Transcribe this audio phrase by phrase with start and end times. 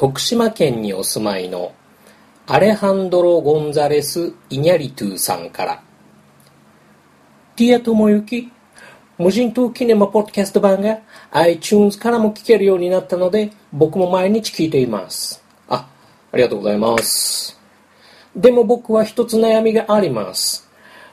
[0.00, 1.72] 徳島県にお住まいの
[2.46, 5.82] アレハンドロ・ゴンザレス・イニャリトゥさんから。
[7.56, 8.48] ティア友之
[9.18, 11.00] 無人島キネマポッドキャスト版が
[11.32, 15.42] iTunes からも聞けるようになったので僕も毎日聞いています。
[15.68, 15.88] あ
[16.30, 17.58] ありがとうございます。
[18.36, 20.68] でも僕は一つ悩みがあります。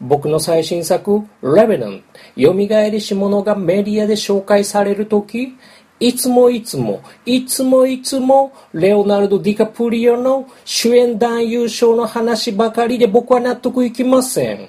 [0.00, 2.04] 僕の最新作、レベナン、
[2.36, 5.56] 蘇りし者がメディアで紹介されるとき、
[6.00, 14.68] いつもいつも、いつもいつも、レオナルド・ディカプリオの主演男優賞の話ばかりで僕は納得いきません。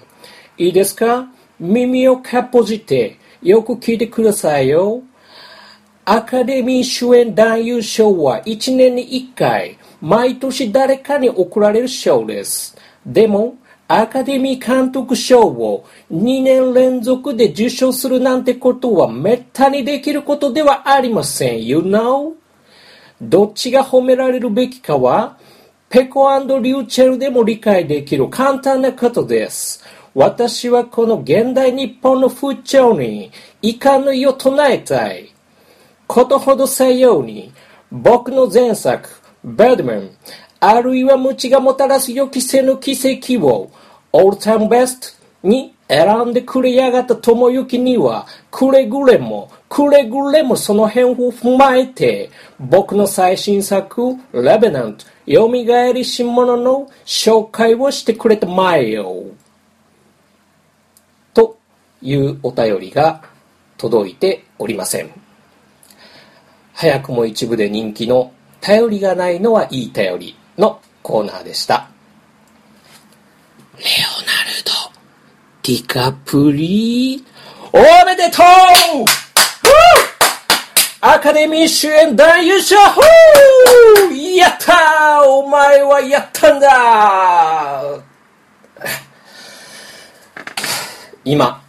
[0.57, 1.27] いいですか？
[1.59, 5.03] 耳をかっぽじて、よく聞いてくださいよ。
[6.05, 12.75] アカデミー主演男優賞は1年に1回、毎年誰かに贈られる賞です。
[13.05, 13.55] でも、
[13.91, 21.65] アカデミー監督賞を2年連続で受賞するなんてことはめったにできることではありません。
[21.65, 22.35] You know?
[23.19, 25.39] どっちが褒められるべきかは、
[25.89, 29.83] ペコリューチェルでも理解できる簡単なことです。
[30.13, 33.31] 私はこの現代日本の風潮に
[33.63, 35.33] 遺憾の意を唱えたい。
[36.05, 37.51] ことほどさように、
[37.91, 39.09] 僕の前作、
[39.43, 40.11] ベドメン、
[40.59, 43.71] あるいは無知がもたらす予期せぬ奇跡を、
[44.11, 55.47] オールタイムベストに選んでくれやがった友行には、くれぐれも、くれぐれもその辺を踏まえて、僕の最新作、レベナント、蘇
[55.93, 59.23] りし者の紹介をしてくれたまえよ。
[61.33, 61.57] と
[62.01, 63.21] いうお便りが
[63.77, 65.09] 届いておりません。
[66.73, 71.87] 早くも一部で人気の頼りがないのはいい頼りのコーナーでした。
[73.77, 73.85] レオ
[74.25, 74.71] ナルド・
[75.63, 77.25] ディカプリ
[77.71, 78.45] おめでとう
[81.01, 88.03] アカデミー主演男優賞やったーお前はやったんだ
[91.23, 91.61] 今、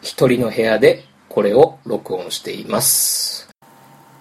[0.00, 3.48] 一人の部屋でこれを録音しています。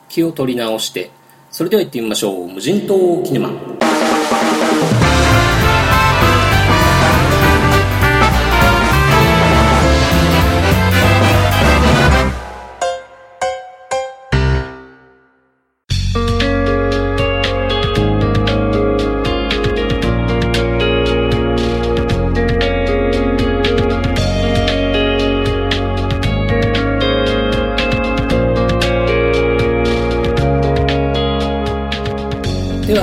[0.10, 1.12] 気を取り直して、
[1.52, 2.48] それでは行ってみましょう。
[2.48, 3.52] 無人島キネマ。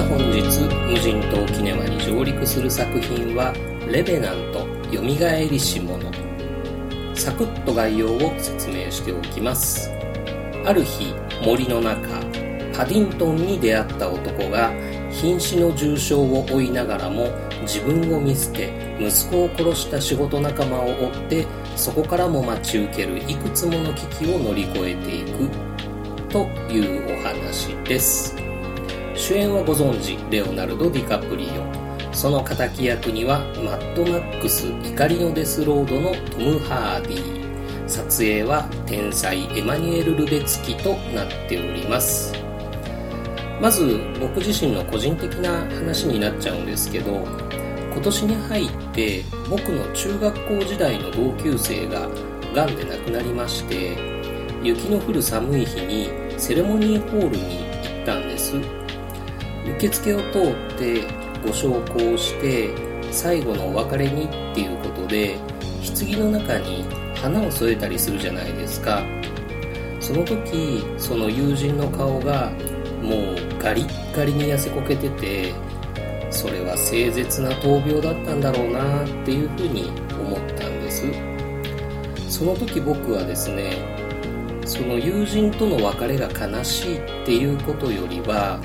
[0.08, 3.52] 本日無人島キネマに上陸する作品は
[3.86, 4.60] 「レベナント
[4.90, 6.10] よみがえりし者」
[7.14, 9.90] サクッと概要を説明しておきます。
[10.64, 11.12] ある日
[11.44, 12.08] 森の中
[12.74, 14.72] パディントンに出会った男が
[15.10, 17.28] 瀕死の重傷を負いながらも
[17.62, 21.46] 自分を見捨て息子を殺した仕事仲間を追って
[21.76, 25.50] そこからも待ち受けるいくつもの危機を乗り越えていく。
[26.30, 28.47] というお話です。
[29.18, 32.14] 主演はご存知レオナルド・ディカプリオ。
[32.14, 37.88] その敵役にはマッドマックス怒りのデスロードのトム・ハーディ。
[37.88, 42.32] 撮影は天才エマニュエル・ルベツキとなっております。
[43.60, 47.26] まず僕自身の個人的な話になっちゃうんですけど
[47.92, 52.08] 今年に入って僕の中学校時代の同級生が
[52.54, 53.98] がんで亡くなりまして
[54.62, 56.08] 雪の降る寒い日に
[56.38, 58.77] セレモニーホールに行ったんです。
[59.76, 61.02] 受付を通って
[61.44, 62.70] ご焼香して
[63.10, 65.38] 最後のお別れにっていうことで
[65.98, 69.02] 棺の中に花を添えたりするじゃないですか。
[70.00, 72.50] その時その友人の顔が
[73.02, 75.52] もうガリッガリに痩せこけてて
[76.30, 81.04] それは凄絶な闘病だったんだろうなっていうふうに思ったんです。
[82.28, 83.72] その時僕はですね
[84.64, 88.60] その友人との別れが悲しいっていうことよりは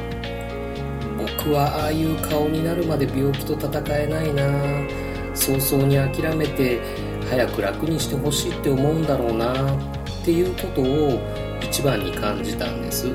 [1.38, 4.44] 僕はああいう顔になるまで病気と戦えないな。
[5.34, 6.80] 早々に諦めて
[7.30, 9.54] 早く楽にしてほしいって思うんだろうな。
[9.76, 11.20] っていうことを
[11.62, 13.08] 一番に感じたんです。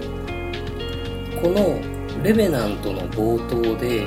[1.43, 1.79] この
[2.25, 4.07] 「レベナント」の冒頭で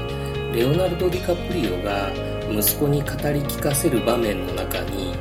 [0.53, 2.09] レオナルド・ディカプリオが
[2.51, 5.13] 息子に語り聞かせる場面の中に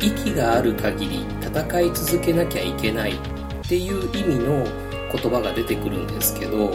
[0.00, 3.16] 息がある限り戦い続けなきゃいけないっ
[3.68, 4.66] ていう意味の
[5.12, 6.72] 言葉が出てくるんですけど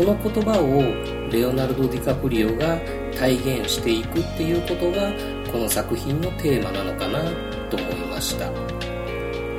[0.00, 2.78] その言葉をレオナルド・ディカプリオが
[3.18, 5.12] 体現していくっていうことが
[5.52, 7.20] この作品のテーマなのかな
[7.68, 8.50] と思いました。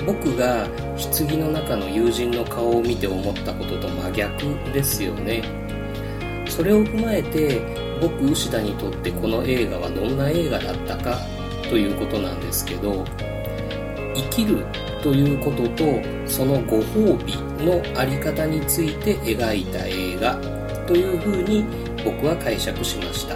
[0.03, 0.67] 僕が
[0.97, 5.43] 棺の中の友人の顔を見て思ったことと真逆ですよね。
[6.49, 7.61] それを踏まえて
[8.01, 11.19] 僕牛田にとってこの映画はどんな映画だったか
[11.69, 13.05] ということなんですけど
[14.15, 14.65] 生きる
[15.01, 15.83] ということと
[16.25, 20.36] そのご褒美のあり方について描いた映画
[20.88, 21.65] というふうに
[22.03, 23.36] 僕は解釈しました。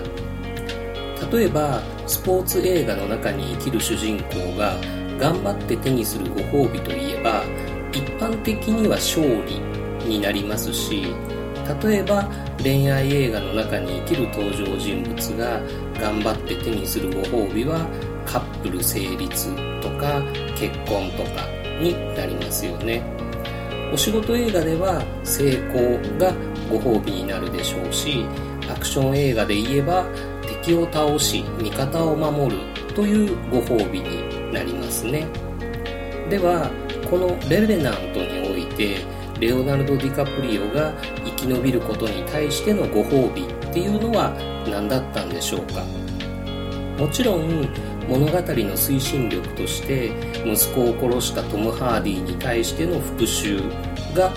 [1.32, 4.76] 例えばスポーツ映画の中に生きる主人公が
[5.20, 7.44] 頑張って手にするご褒美といえば
[7.92, 9.60] 一般的には勝利
[10.08, 11.16] になりますし
[11.82, 12.30] 例えば
[12.62, 15.62] 恋愛映画の中に生きる登場人物が
[16.00, 17.88] 頑張って手にするご褒美は
[18.26, 20.22] カップル成立とか
[20.56, 21.55] 結婚とか。
[21.80, 23.02] になりますよね。
[23.94, 26.34] お仕事映画では成功が
[26.70, 28.26] ご褒美になるでしょうし
[28.70, 30.06] アクション映画で言えば
[30.64, 32.62] 敵を倒し味方を守る
[32.96, 35.28] というご褒美になりますね。
[36.30, 36.70] では
[37.10, 38.98] この「レベナント」において
[39.40, 40.92] レオナルド・ディカプリオが
[41.24, 44.34] 生き延びることに対してのご褒美っていうのは
[44.70, 45.84] 何だったんでしょうか？
[46.98, 47.68] もちろん
[48.08, 50.12] 物語の推進力として
[50.46, 53.62] 息子を殺したトム・ハーディに対しての復讐
[54.14, 54.32] が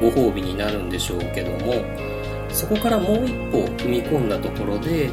[0.00, 1.74] ご褒美になるんでしょうけども
[2.50, 5.10] そこからもう一歩踏み込んだところで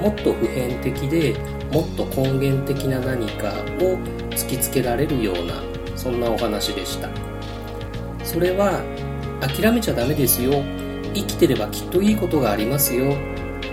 [0.00, 1.36] もっと普遍的で
[1.72, 3.98] もっと根源的な何かを
[4.30, 5.54] 突きつけられるような
[5.96, 7.08] そんなお話でした。
[8.24, 8.82] それは
[9.40, 10.52] 諦めちゃダメですよ。
[11.14, 13.14] 生きてればきっといいことがありますよ。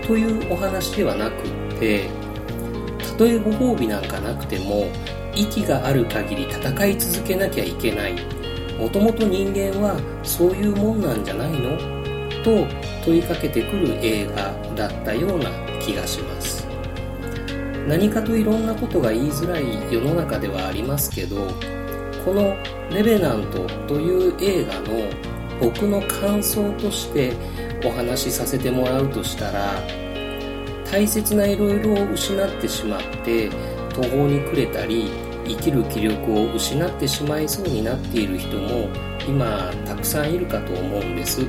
[0.05, 1.43] というお話ではなく
[1.79, 2.09] て
[3.21, 4.87] とえご褒美なんかなくても
[5.35, 8.15] 息がある限り戦い続けなきゃいけない。
[8.79, 11.77] もともと人間はそういうもんなんじゃないの？
[12.43, 12.65] と
[13.05, 16.65] 問いかけてくる映画だったような気がします。
[17.87, 21.47] 何かといろんなことが言いづらい世の中ではありますけど
[22.25, 22.55] この
[22.91, 25.07] 「レベナント」という映画の
[25.61, 27.33] 僕の感想として
[27.85, 29.79] お話しさせてもらうとしたら
[30.91, 33.49] 大切ないろいろを失ってしまって
[33.93, 35.09] 途方に暮れたり
[35.47, 38.89] 生きる気力を失ってしまいそうになっている人も
[39.27, 41.45] 今たくさんいるかと思うんです。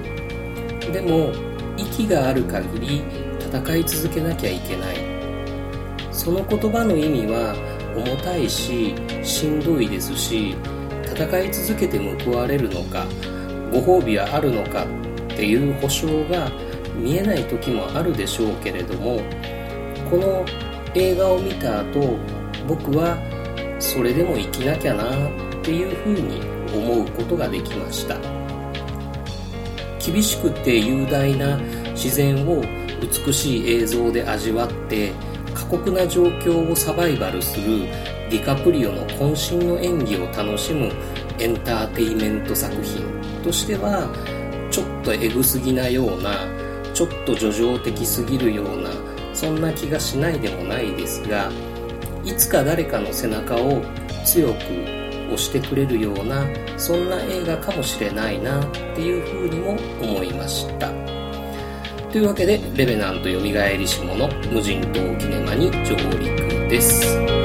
[0.92, 1.32] でも
[1.76, 3.02] 息がある限り
[3.40, 4.96] 戦い続けなきゃいけない。
[6.12, 7.54] その言葉の意味は
[7.96, 8.94] 重たいし
[9.24, 10.54] しんどいですし
[11.04, 13.06] 戦い続けて報われるのか
[13.72, 14.86] ご褒美はあるのかっ
[15.36, 16.50] ていう保証が
[17.02, 19.20] 見えない時もあるでしょうけれども
[20.08, 20.44] この
[20.94, 22.16] 映画を見た後
[22.66, 23.18] 僕は
[23.78, 26.40] それでも生きなきゃなっていうふうに
[26.72, 28.16] 思うことができました。
[30.04, 31.56] 厳しくて雄大な
[31.92, 32.60] 自然を
[33.00, 35.12] 美しい映像で味わって
[35.54, 37.86] 過酷な状況をサバイバルする
[38.28, 40.90] ディカプリオの渾身の演技を楽しむ
[41.38, 43.04] エンターテイメント作品
[43.44, 44.08] としては
[44.70, 46.61] ちょっとエグすぎなような
[46.94, 48.90] ちょっと叙情的すぎるような
[49.34, 51.50] そんな気がしないでもないですが
[52.24, 53.82] いつか誰かの背中を
[54.24, 55.02] 強く
[55.32, 56.46] 押してくれるような
[56.76, 60.90] そんな映画かもしれないなっていうふうにも思いました。
[62.10, 67.41] というわけで「レベナントよみがえりし者無人島キネマ」に上陸です。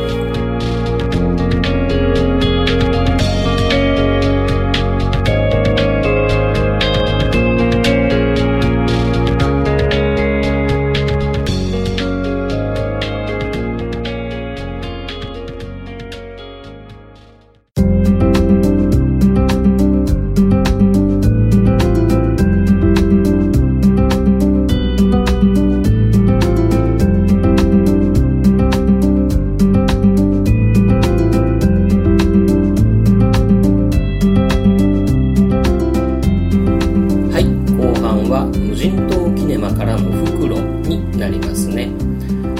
[38.29, 41.89] は無人島キネマからの袋になりますね。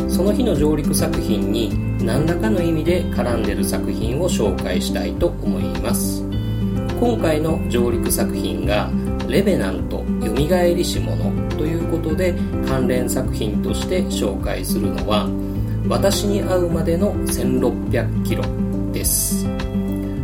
[0.08, 6.24] その日の上、陸作品に何らかの意味で絡んでる作品を紹介したいと思います
[7.00, 8.90] 今回の上陸作品が
[9.28, 11.18] 「レベナントよみがえりし者」
[11.58, 12.34] ということで
[12.68, 15.28] 関連作品として紹介するのは
[15.90, 18.44] 「私に会うまでの1600キロ」
[18.94, 19.46] です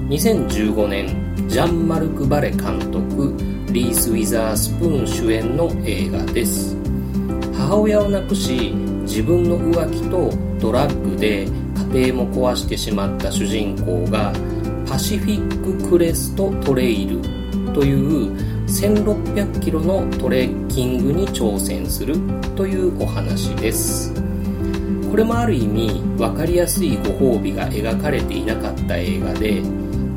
[0.09, 1.07] 2015年
[1.47, 3.35] ジャン・マルク・バレ監督
[3.74, 6.77] リース・ウィザースプーン主演の映画です。
[7.58, 11.48] 母親を亡くし自分の浮気とドラッグで
[11.92, 14.32] 家庭も壊してしまった主人公が
[14.88, 17.20] パシフィッククレストトレイル
[17.74, 18.32] という
[18.68, 22.15] 1600キロのトレッキングに挑戦する
[22.56, 24.13] というお話です。
[25.10, 29.63] これもある意味分かりやすいご褒美が描かれていなかった映画で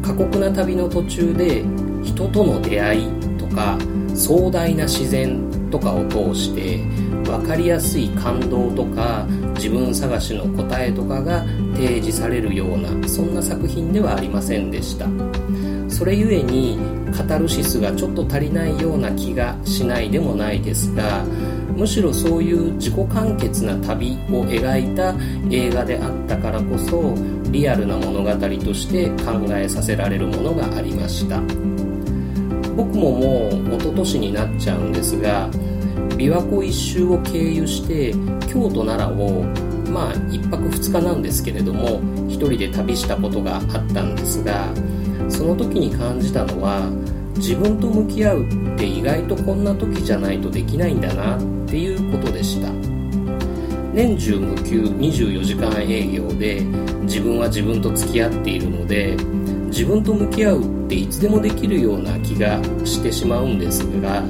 [0.02, 1.64] 過酷な旅の途中で
[2.06, 3.78] 人との出会いとか
[4.14, 6.78] 壮大な自然とかを通して
[7.24, 11.44] 分かりやすい感動とか自分探しの答えとかが
[11.74, 15.06] 提示されるようなそんな作品ではありませんでした。
[15.88, 16.78] それゆえに
[17.16, 21.24] カタルシスがちょっと足りないような気がしないでもないですが
[21.74, 25.14] むしろそういう自己完結な旅を描いた
[25.50, 27.14] 映画であったからこそ
[27.50, 31.40] リアルな物語として考えさせられるものがありました。
[32.76, 35.48] 僕ももう一昨年になっちゃうんですが
[36.16, 38.12] 琵琶湖一周を経由して
[38.46, 39.44] 京都奈良を
[39.90, 44.68] まあ1泊2日なんですけれども1人で旅したことがあったんですが
[45.28, 46.88] その時に感じたのは
[47.36, 52.96] 自分と向き合うって意外とこんな時じゃないとできないんだなっていうことでした。
[53.96, 56.60] 年中無休24時間営業で
[57.04, 59.16] 自分は自分と付き合っているので
[59.76, 64.24] 自分と向き合うっていつでもできるような気がしてしまうんですが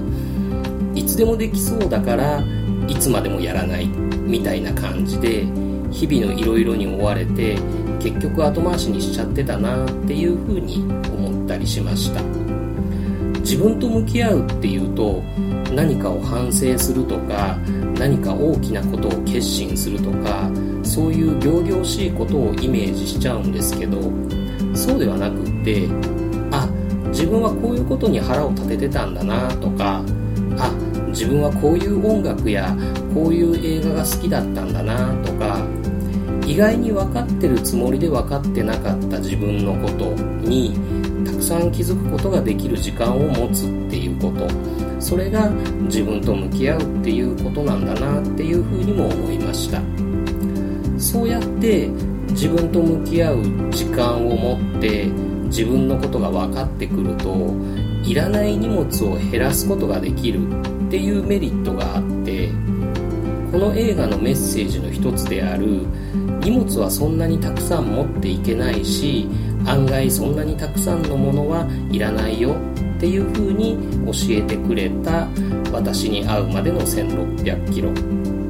[0.93, 2.43] いつでもできそうだから
[2.89, 5.45] いつまでもやらないみたいな感じで
[5.93, 7.57] 日々のいろいろに追われて
[8.01, 10.79] 結局後回しにしちゃってたなっていうふうに
[11.15, 12.21] 思ったりしました。
[13.43, 15.23] 自分と向き合うっていうと
[15.73, 17.57] 何かを反省するとか
[17.97, 20.51] 何か大きなことを決心するとか
[20.83, 24.01] そういう仰々しいことをイメージしちゃうんですけど
[24.87, 25.89] そうではなくって
[26.53, 26.69] あ
[27.09, 30.01] 自分はこういうことに腹を立ててたんだなとか
[30.59, 30.71] あ
[31.09, 32.77] 自分はこういう音楽や
[33.13, 35.67] こういう映画が好きだったんだなとか
[36.47, 40.13] 意外に分かってるつもりで分かってなかった自分のこと
[40.47, 40.79] に
[41.27, 44.47] たくさん気づくことができる時間を持つっていうこと。
[44.99, 45.49] それが
[45.83, 49.81] 自分と向き合うっていうことなんだなっていうふうにも思いました。
[50.99, 51.89] そうやって
[52.31, 55.07] 自分と向き合う時間を持って
[55.47, 57.55] 自分のことが分かってくると
[58.05, 60.41] いらない荷物を減らすことができる
[60.87, 62.51] っていうメリットがあって
[63.51, 65.87] この映画のメッセージの一つである
[66.41, 69.27] 荷物はそんなにたくさん持っていけないし
[69.67, 72.55] 案外そんなにたくさんのものはいらないよ
[72.97, 75.29] っていう風に教えてくれた
[75.73, 77.95] 私に会うまでの1600キロっ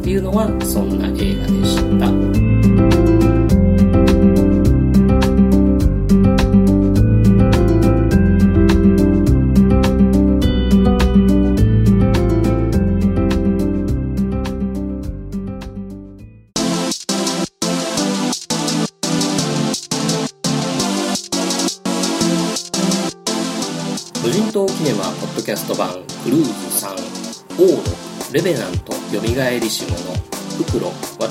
[0.03, 2.86] ていうのはそんな映画でした。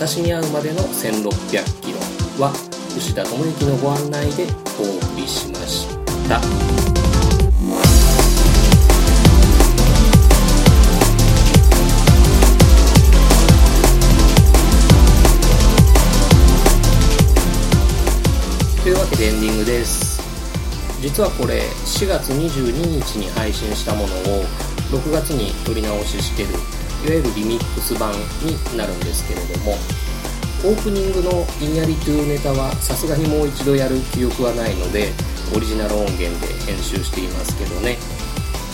[0.08, 1.98] 私に会うまでの1600キロ
[2.40, 2.54] は
[2.96, 4.46] 牛田智之のご案内で
[4.78, 5.88] お送りしまし
[6.30, 6.40] た。
[18.84, 20.22] というわけでエンディングです。
[21.02, 24.44] 実はこれ4月22日に配信したものを
[24.92, 26.50] 6月に撮り直ししてる
[27.06, 29.78] いわゆるリミックス版になるんですけれども
[30.66, 35.14] オープニングのインヤリトゥネタはさすがにもう一度やる記憶はないので
[35.56, 37.98] オリジナル音源で編集していますけどね。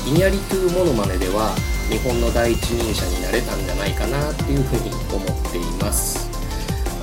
[0.08, 1.54] インヤリトゥモノマネでは
[1.90, 6.30] 日本の第一人者になれたんじゃないかなっていうふうに思っています。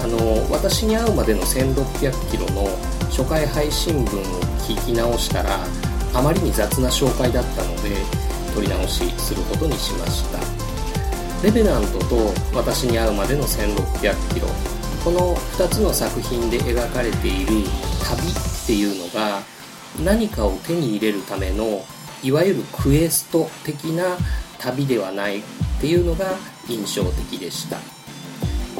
[0.03, 2.67] あの私に会うまでの1600キロの
[3.11, 4.25] 初回配信分を
[4.65, 5.61] 聞き直したら
[6.15, 7.97] あまりに雑な紹介だったので
[8.55, 10.58] 撮り直しすることにしました。
[11.43, 12.17] レベナントと
[12.53, 14.49] 私に会うまでの1600キロ。
[15.05, 17.63] この2つの作品で描かれている
[18.05, 19.41] 旅っていうのが
[20.05, 21.85] 何かを手に入れるための
[22.25, 24.17] いわゆるクエスト的な
[24.59, 25.43] 旅ではないっ
[25.81, 26.27] ていうのが
[26.69, 27.79] 印象的でした。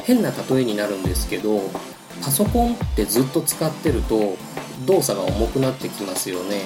[0.03, 1.61] 変な例えになるんですけど
[2.21, 4.35] パソコンってずっと使ってると
[4.85, 6.63] 動作が重くなってきますよね。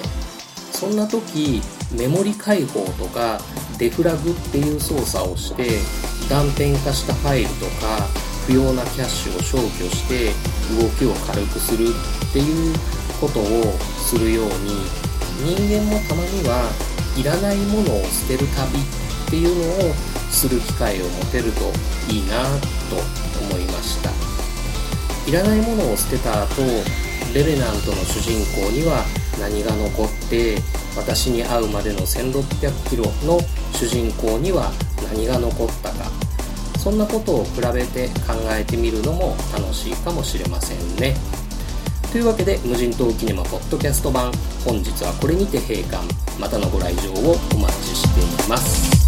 [0.72, 1.62] そんな時
[1.94, 3.40] メモリ解放とか
[3.78, 5.80] デフラグっていう操作をして
[6.28, 8.06] 断片化したファイルとか
[8.46, 10.32] 不要なキャッシュを消去して
[10.80, 12.74] 動きを軽くするっていう
[13.20, 13.44] ことを
[13.98, 14.84] するように
[15.42, 16.70] 人間もたまには
[17.16, 19.94] いらないものを捨てる旅っていうのを
[20.30, 21.72] する機会を持てると
[22.12, 22.42] いいな
[22.90, 22.96] と
[23.40, 24.10] 思いました。
[25.26, 26.62] いらないものを捨てた後
[27.34, 29.04] レベナントの主人公には
[29.40, 30.56] 何が残って
[30.96, 33.40] 私に会うまでの1600キロの
[33.72, 34.70] 主人公には
[35.10, 36.10] 何が残ったか。
[36.78, 41.16] そんなことを比べて考えてみるのも楽しいかもしれませんね。
[42.12, 44.30] というわけで無人島キネマポッドキャスト版
[44.64, 46.06] 本日はこれにて閉館。
[46.38, 49.03] またのご来場をお待ちしています。